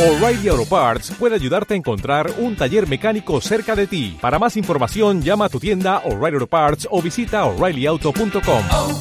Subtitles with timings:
[0.00, 4.16] O'Reilly Auto Parts puede ayudarte a encontrar un taller mecánico cerca de ti.
[4.18, 8.64] Para más información, llama a tu tienda O'Reilly Auto Parts o visita oreillyauto.com.
[8.72, 9.00] oh,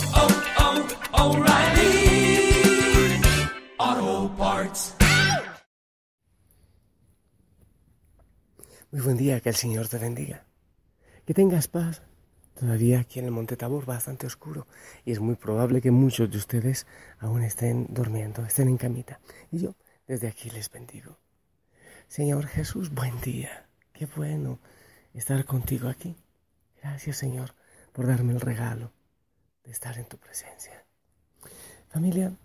[3.80, 4.96] oh, Parts.
[8.92, 10.44] Muy buen día, que el Señor te bendiga.
[11.26, 12.02] Que tengas paz.
[12.60, 14.68] Todavía aquí en el Monte Tabor bastante oscuro
[15.06, 16.86] y es muy probable que muchos de ustedes
[17.20, 19.22] aún estén durmiendo, estén en camita.
[19.50, 19.76] Y yo
[20.10, 21.20] desde aquí les bendigo.
[22.08, 23.70] Señor Jesús, buen día.
[23.94, 24.60] Qué bueno
[25.14, 26.18] estar contigo aquí.
[26.82, 27.54] Gracias, Señor,
[27.94, 28.92] por darme el regalo
[29.64, 30.84] de estar en tu presencia.
[31.90, 32.36] Familia,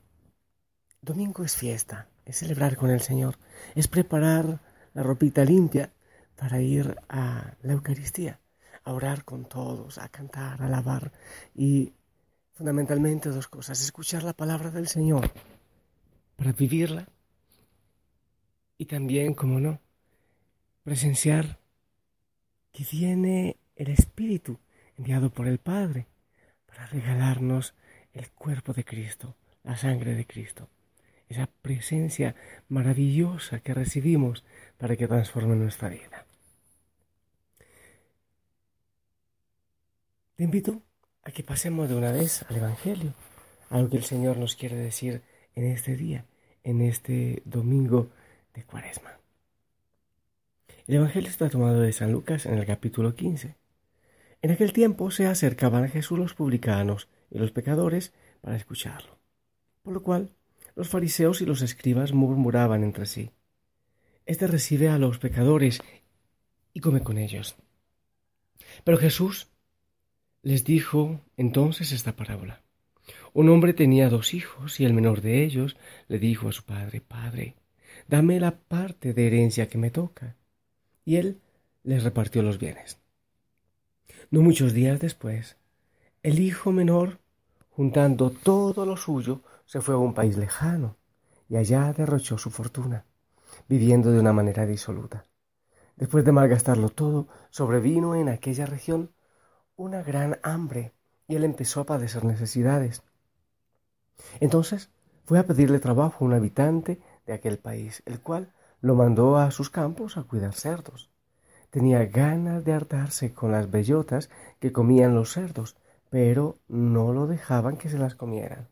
[1.00, 3.38] domingo es fiesta, es celebrar con el Señor,
[3.74, 4.60] es preparar
[4.92, 5.90] la ropita limpia
[6.36, 8.40] para ir a la Eucaristía,
[8.84, 11.12] a orar con todos, a cantar, a alabar
[11.54, 11.94] y
[12.52, 15.32] fundamentalmente dos cosas, escuchar la palabra del Señor
[16.36, 17.08] para vivirla
[18.78, 19.80] y también, como no,
[20.82, 21.58] presenciar
[22.72, 24.58] que viene el Espíritu
[24.96, 26.06] enviado por el Padre
[26.66, 27.74] para regalarnos
[28.12, 30.68] el cuerpo de Cristo, la sangre de Cristo,
[31.28, 32.34] esa presencia
[32.68, 34.44] maravillosa que recibimos
[34.78, 36.26] para que transforme nuestra vida.
[40.36, 40.82] Te invito
[41.22, 43.14] a que pasemos de una vez al Evangelio,
[43.70, 45.22] a lo que el Señor nos quiere decir
[45.54, 46.26] en este día,
[46.64, 48.10] en este domingo
[48.62, 49.18] Cuaresma.
[50.86, 53.56] El Evangelio está tomado de San Lucas en el capítulo 15.
[54.42, 59.18] En aquel tiempo se acercaban a Jesús los publicanos y los pecadores para escucharlo,
[59.82, 60.30] por lo cual
[60.76, 63.30] los fariseos y los escribas murmuraban entre sí.
[64.26, 65.80] Este recibe a los pecadores
[66.72, 67.56] y come con ellos.
[68.84, 69.48] Pero Jesús
[70.42, 72.62] les dijo entonces esta parábola.
[73.32, 75.76] Un hombre tenía dos hijos y el menor de ellos
[76.08, 77.56] le dijo a su padre, Padre,
[78.08, 80.36] dame la parte de herencia que me toca.
[81.04, 81.40] Y él
[81.82, 82.98] les repartió los bienes.
[84.30, 85.56] No muchos días después,
[86.22, 87.18] el hijo menor,
[87.70, 90.96] juntando todo lo suyo, se fue a un país lejano
[91.48, 93.04] y allá derrochó su fortuna,
[93.68, 95.24] viviendo de una manera disoluta.
[95.96, 99.12] Después de malgastarlo todo, sobrevino en aquella región
[99.76, 100.92] una gran hambre
[101.28, 103.02] y él empezó a padecer necesidades.
[104.40, 104.90] Entonces
[105.24, 109.50] fue a pedirle trabajo a un habitante de aquel país, el cual lo mandó a
[109.50, 111.10] sus campos a cuidar cerdos.
[111.70, 114.30] Tenía ganas de hartarse con las bellotas
[114.60, 115.76] que comían los cerdos,
[116.10, 118.68] pero no lo dejaban que se las comieran.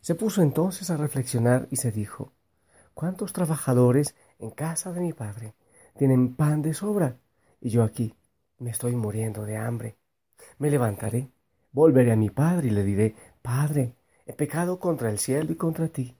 [0.00, 2.32] Se puso entonces a reflexionar y se dijo
[2.92, 5.54] ¿Cuántos trabajadores en casa de mi padre
[5.96, 7.16] tienen pan de sobra?
[7.60, 8.14] Y yo aquí
[8.58, 9.96] me estoy muriendo de hambre.
[10.58, 11.30] Me levantaré,
[11.72, 13.94] volveré a mi padre y le diré Padre,
[14.26, 16.19] he pecado contra el cielo y contra ti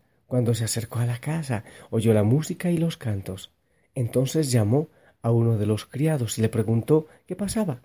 [0.31, 3.51] cuando se acercó a la casa, oyó la música y los cantos.
[3.95, 4.87] Entonces llamó
[5.21, 7.81] a uno de los criados y le preguntó qué pasaba.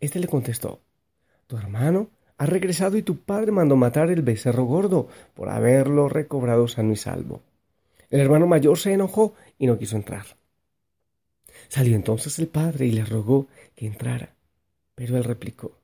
[0.00, 0.80] Este le contestó
[1.46, 6.66] Tu hermano ha regresado y tu padre mandó matar el becerro gordo por haberlo recobrado
[6.66, 7.40] sano y salvo.
[8.10, 10.26] El hermano mayor se enojó y no quiso entrar.
[11.68, 13.46] Salió entonces el padre y le rogó
[13.76, 14.34] que entrara.
[14.96, 15.78] Pero él replicó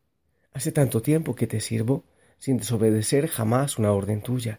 [0.52, 2.02] Hace tanto tiempo que te sirvo
[2.40, 4.58] sin desobedecer jamás una orden tuya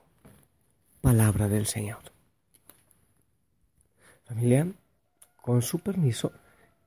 [1.01, 2.03] Palabra del Señor.
[4.23, 4.67] Familia,
[5.35, 6.31] con su permiso,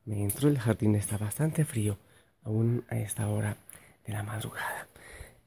[0.05, 1.99] me entro, el jardín está bastante frío,
[2.45, 3.57] aún a esta hora
[4.07, 4.87] de la madrugada.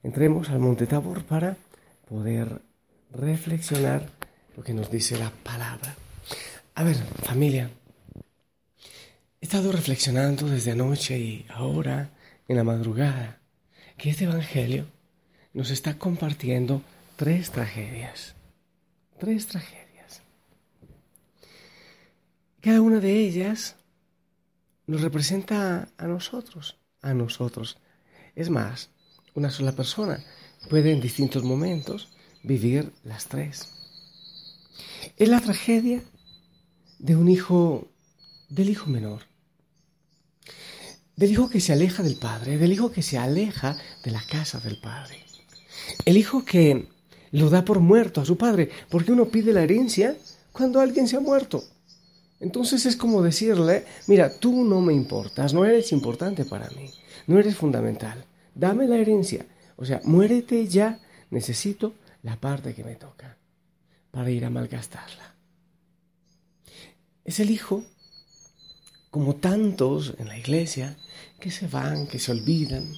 [0.03, 1.55] Entremos al Monte Tabor para
[2.09, 2.61] poder
[3.11, 4.09] reflexionar
[4.57, 5.95] lo que nos dice la palabra.
[6.75, 7.69] A ver, familia,
[9.39, 12.09] he estado reflexionando desde anoche y ahora
[12.49, 13.39] en la madrugada
[13.97, 14.85] que este Evangelio
[15.53, 16.81] nos está compartiendo
[17.15, 18.36] tres tragedias.
[19.19, 20.21] Tres tragedias.
[22.61, 23.75] Cada una de ellas
[24.85, 27.77] nos representa a nosotros, a nosotros.
[28.35, 28.91] Es más,
[29.33, 30.23] una sola persona
[30.69, 32.09] puede en distintos momentos
[32.43, 33.73] vivir las tres.
[35.17, 36.03] Es la tragedia
[36.99, 37.87] de un hijo,
[38.49, 39.23] del hijo menor,
[41.15, 44.59] del hijo que se aleja del padre, del hijo que se aleja de la casa
[44.59, 45.23] del padre,
[46.05, 46.87] el hijo que
[47.31, 50.15] lo da por muerto a su padre, porque uno pide la herencia
[50.51, 51.63] cuando alguien se ha muerto.
[52.39, 56.89] Entonces es como decirle, mira, tú no me importas, no eres importante para mí,
[57.25, 59.45] no eres fundamental, dame la herencia.
[59.75, 61.93] O sea, muérete ya, necesito
[62.23, 63.37] la parte que me toca
[64.11, 65.35] para ir a malgastarla.
[67.25, 67.83] Es el hijo,
[69.11, 70.95] como tantos en la iglesia,
[71.39, 72.91] que se van, que se olvidan,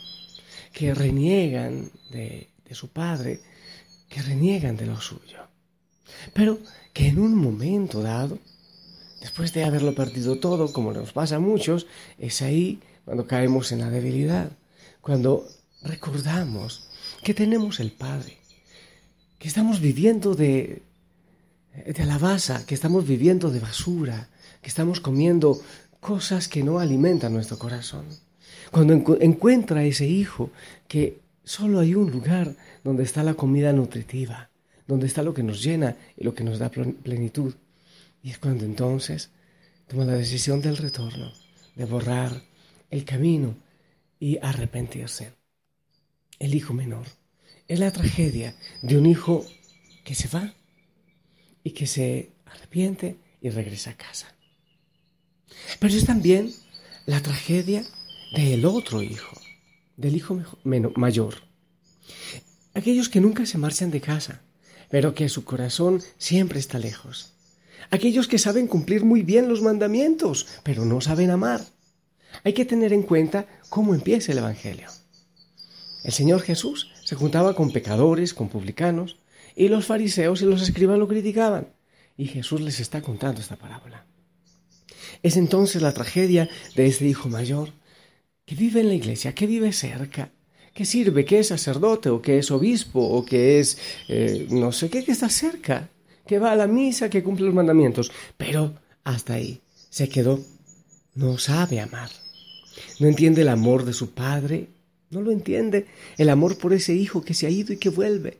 [0.74, 3.42] que reniegan de, de su padre,
[4.10, 5.40] que reniegan de lo suyo.
[6.34, 6.60] Pero
[6.94, 8.40] que en un momento dado,
[9.22, 13.80] después de haberlo perdido todo, como nos pasa a muchos, es ahí cuando caemos en
[13.80, 14.52] la debilidad,
[15.02, 15.48] cuando
[15.84, 16.90] recordamos
[17.24, 18.38] que tenemos el Padre,
[19.38, 20.82] que estamos viviendo de,
[21.86, 24.30] de alabaza, que estamos viviendo de basura,
[24.62, 25.62] que estamos comiendo
[26.00, 28.06] cosas que no alimentan nuestro corazón.
[28.72, 30.52] Cuando encuentra ese hijo
[30.88, 32.56] que solo hay un lugar
[32.90, 34.50] donde está la comida nutritiva,
[34.88, 37.54] donde está lo que nos llena y lo que nos da plenitud.
[38.24, 39.30] Y es cuando entonces
[39.88, 41.32] toma la decisión del retorno,
[41.76, 42.42] de borrar
[42.90, 43.56] el camino
[44.20, 45.34] y arrepentirse.
[46.40, 47.06] El hijo menor
[47.68, 49.46] es la tragedia de un hijo
[50.04, 50.52] que se va
[51.64, 54.34] y que se arrepiente y regresa a casa.
[55.80, 56.52] Pero es también
[57.06, 57.84] la tragedia
[58.36, 59.40] del otro hijo,
[59.96, 60.42] del hijo
[60.96, 61.50] mayor.
[62.80, 64.40] Aquellos que nunca se marchan de casa,
[64.90, 67.34] pero que su corazón siempre está lejos.
[67.92, 71.60] Aquellos que saben cumplir muy bien los mandamientos, pero no saben amar.
[72.46, 74.88] Hay que tener en cuenta cómo empieza el Evangelio.
[76.06, 79.18] El Señor Jesús se juntaba con pecadores, con publicanos,
[79.58, 81.74] y los fariseos y los escribas lo criticaban.
[82.16, 84.06] Y Jesús les está contando esta parábola.
[85.22, 86.48] Es entonces la tragedia
[86.78, 87.74] de este hijo mayor
[88.46, 90.32] que vive en la iglesia, que vive cerca,
[90.74, 93.78] que sirve, que es sacerdote o que es obispo o que es
[94.08, 95.90] eh, no sé qué, que está cerca,
[96.26, 98.74] que va a la misa, que cumple los mandamientos, pero
[99.04, 100.40] hasta ahí se quedó.
[101.16, 102.10] No sabe amar.
[103.00, 104.70] No entiende el amor de su padre,
[105.10, 105.88] no lo entiende,
[106.18, 108.40] el amor por ese hijo que se ha ido y que vuelve.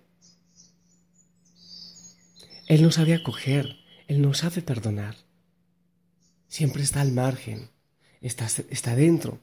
[2.68, 3.78] Él no sabe acoger,
[4.08, 5.16] él no sabe perdonar.
[6.48, 7.70] Siempre está al margen,
[8.22, 9.40] está, está dentro,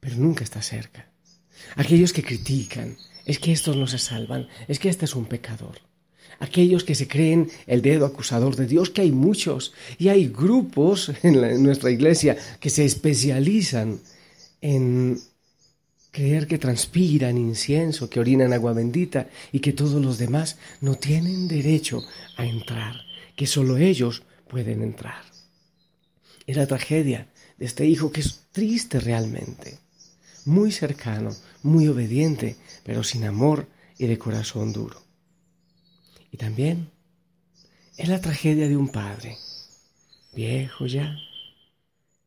[0.00, 1.13] pero nunca está cerca.
[1.76, 5.80] Aquellos que critican, es que estos no se salvan, es que este es un pecador.
[6.40, 11.12] Aquellos que se creen el dedo acusador de Dios, que hay muchos, y hay grupos
[11.22, 14.00] en, nuestra iglesia que se especializan
[14.60, 15.18] en
[16.10, 21.48] creer que transpiran incienso, que orinan agua bendita y que todos los demás no tienen
[21.48, 22.04] derecho
[22.36, 22.94] a entrar,
[23.34, 25.24] que solo ellos pueden entrar.
[26.46, 29.78] Es la tragedia de este hijo que es triste realmente,
[30.44, 31.30] muy cercano,
[31.62, 33.66] muy obediente, pero sin amor
[33.98, 35.02] y de corazón duro.
[36.30, 36.90] Y también
[37.96, 39.38] es la tragedia de un padre,
[40.34, 41.16] viejo ya,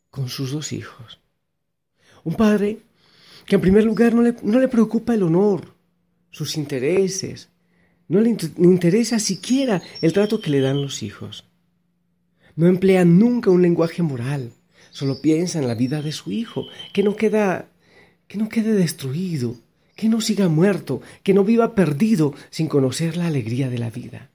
[0.10, 1.20] con sus dos hijos.
[2.24, 2.80] Un padre
[3.46, 5.74] que en primer lugar no le, preocupa el honor,
[6.32, 7.50] sus intereses,
[8.08, 11.46] no le interesa siquiera el trato que le dan los hijos.
[12.56, 14.52] No emplea nunca un lenguaje moral,
[14.92, 17.70] solo piensa en la vida de su hijo, que no queda,
[18.28, 19.56] que no quede destruido,
[19.96, 24.30] que no siga muerto, que no viva perdido sin conocer la alegría de la vida.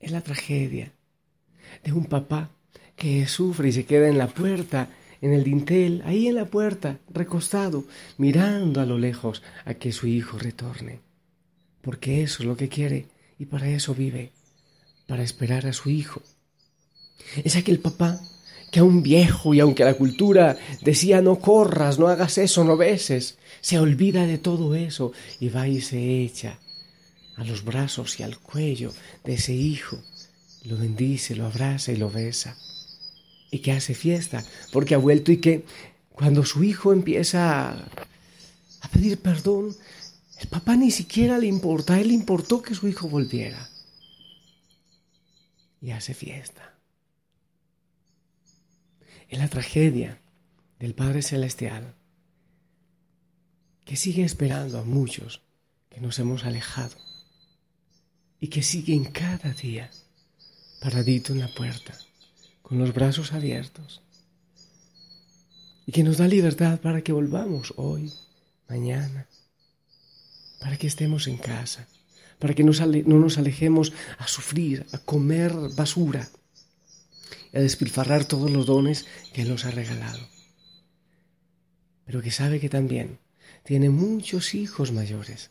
[0.00, 0.92] Es la tragedia
[1.84, 2.50] de un papá
[2.96, 4.88] que sufre y se queda en la puerta
[5.22, 7.84] en el dintel, ahí en la puerta, recostado,
[8.18, 10.98] mirando a lo lejos a que su hijo retorne.
[11.80, 13.06] Porque eso es lo que quiere
[13.38, 14.32] y para eso vive,
[15.06, 16.22] para esperar a su hijo.
[17.44, 18.20] Es aquel papá
[18.72, 22.78] que a un viejo y aunque la cultura decía no corras, no hagas eso, no
[22.78, 26.58] beses, se olvida de todo eso y va y se echa
[27.36, 28.90] a los brazos y al cuello
[29.24, 29.98] de ese hijo,
[30.64, 32.56] lo bendice, lo abraza y lo besa.
[33.50, 35.66] y que hace fiesta porque ha vuelto y que
[36.10, 39.76] cuando su hijo empieza a pedir perdón,
[40.40, 43.68] el papá ni siquiera le importa, a él le importó que su hijo volviera.
[45.82, 46.72] Y hace fiesta.
[49.32, 50.20] Es la tragedia
[50.78, 51.94] del Padre Celestial
[53.86, 55.40] que sigue esperando a muchos
[55.88, 56.96] que nos hemos alejado
[58.38, 59.90] y que siguen cada día
[60.82, 61.96] paradito en la puerta
[62.60, 64.02] con los brazos abiertos
[65.86, 68.12] y que nos da libertad para que volvamos hoy,
[68.68, 69.28] mañana,
[70.60, 71.88] para que estemos en casa,
[72.38, 76.28] para que no nos alejemos a sufrir, a comer basura,
[77.52, 80.20] a despilfarrar todos los dones que nos ha regalado.
[82.04, 83.18] Pero que sabe que también
[83.64, 85.50] tiene muchos hijos mayores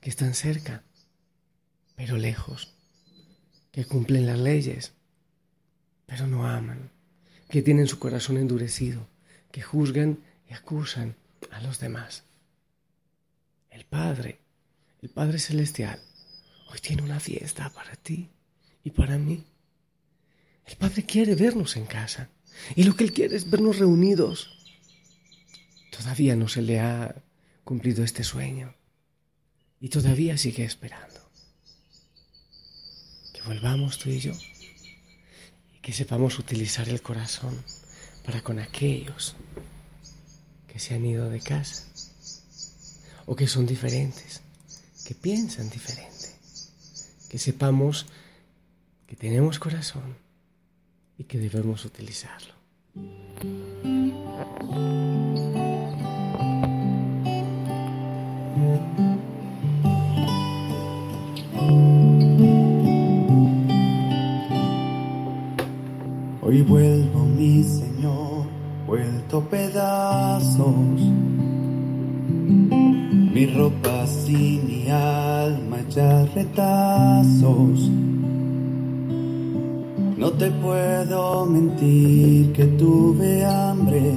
[0.00, 0.82] que están cerca,
[1.94, 2.74] pero lejos,
[3.70, 4.92] que cumplen las leyes,
[6.06, 6.90] pero no aman,
[7.48, 9.06] que tienen su corazón endurecido,
[9.50, 10.18] que juzgan
[10.48, 11.16] y acusan
[11.50, 12.24] a los demás.
[13.70, 14.38] El Padre,
[15.00, 16.00] el Padre Celestial,
[16.70, 18.30] hoy tiene una fiesta para ti
[18.84, 19.44] y para mí.
[20.66, 22.28] El Padre quiere vernos en casa.
[22.76, 24.50] Y lo que Él quiere es vernos reunidos.
[25.96, 27.14] Todavía no se le ha
[27.64, 28.74] cumplido este sueño.
[29.80, 31.20] Y todavía sigue esperando.
[33.34, 34.32] Que volvamos tú y yo.
[35.74, 37.62] Y que sepamos utilizar el corazón
[38.24, 39.34] para con aquellos
[40.68, 41.84] que se han ido de casa.
[43.26, 44.40] O que son diferentes,
[45.04, 46.28] que piensan diferente,
[47.28, 48.06] que sepamos
[49.06, 50.21] que tenemos corazón
[51.18, 52.54] y que debemos utilizarlo.
[66.42, 68.46] Hoy vuelvo, mi Señor,
[68.86, 71.00] vuelto pedazos.
[73.34, 73.92] Mi ropa
[74.32, 77.90] y mi alma ya retazos.
[80.22, 84.12] No te puedo mentir que tuve hambre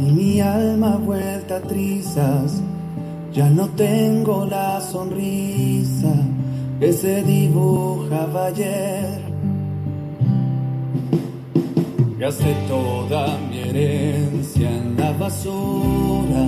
[0.00, 2.60] y mi alma vuelta a trizas.
[3.32, 6.12] Ya no tengo la sonrisa
[6.80, 9.20] que se dibujaba ayer.
[12.18, 16.44] Gasté toda mi herencia en la basura.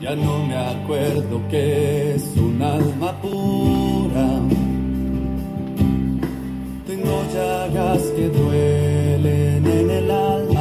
[0.00, 3.81] Ya no me acuerdo que es un alma pura.
[8.16, 10.51] Que duelen en el alma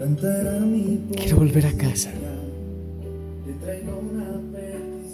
[0.00, 2.10] quiero volver a casa,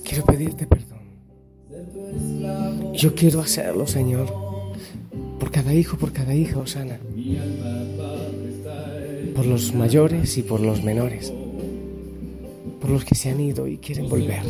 [0.04, 0.96] quiero pedirte perdón.
[2.94, 4.32] Yo quiero hacerlo, Señor,
[5.40, 6.98] por cada hijo, por cada hija, Osana,
[9.34, 11.32] por los mayores y por los menores,
[12.80, 14.44] por los que se han ido y quieren volver,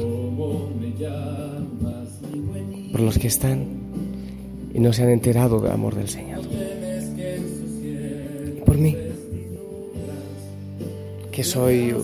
[2.93, 3.65] por los que están
[4.75, 6.43] y no se han enterado del amor del Señor.
[11.37, 11.95] Que soy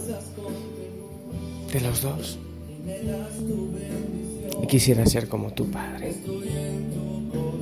[1.73, 2.39] de los dos.
[4.62, 6.12] Y quisiera ser como tu Padre.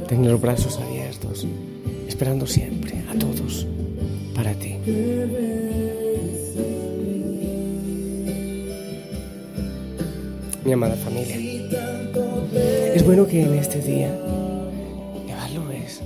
[0.08, 1.46] Tener los brazos abiertos,
[2.08, 3.68] esperando siempre a todos
[4.34, 4.74] para ti.
[10.64, 11.36] Mi amada familia,
[12.96, 14.12] es bueno que en este día
[15.28, 16.00] evalúes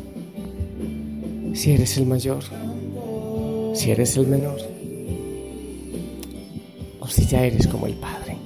[1.55, 2.45] si eres el mayor,
[3.73, 4.74] si eres el menor,
[7.15, 8.37] si ya eres como el Padre.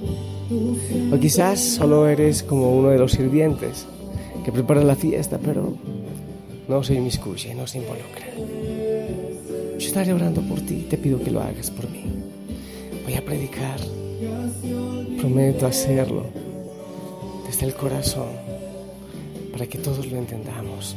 [1.11, 3.87] O quizás solo eres como uno de los sirvientes
[4.45, 5.73] que prepara la fiesta, pero
[6.67, 8.27] no se inmiscuye, no se involucra.
[9.79, 12.03] Yo estaré orando por ti, te pido que lo hagas por mí.
[13.05, 13.79] Voy a predicar,
[15.17, 16.25] prometo hacerlo
[17.47, 18.29] desde el corazón
[19.51, 20.95] para que todos lo entendamos,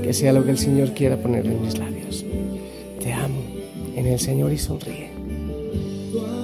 [0.00, 2.24] que sea lo que el Señor quiera poner en mis labios.
[3.00, 3.42] Te amo
[3.96, 5.13] en el Señor y sonríe.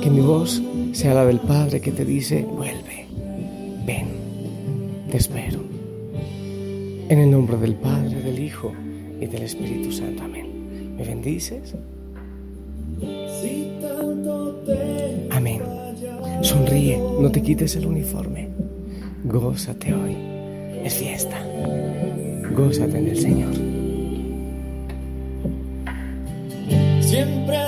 [0.03, 3.07] Que mi voz sea la del Padre que te dice, vuelve,
[3.85, 4.07] ven,
[5.11, 5.61] te espero.
[7.09, 8.73] En el nombre del Padre, del Hijo
[9.21, 10.23] y del Espíritu Santo.
[10.23, 10.97] Amén.
[10.97, 11.75] ¿Me bendices?
[15.31, 15.61] Amén.
[16.43, 18.49] Sonríe, no te quites el uniforme.
[19.25, 20.17] Gózate hoy.
[20.83, 21.37] Es fiesta.
[22.55, 23.55] Gózate en el Señor.
[27.03, 27.60] Siempre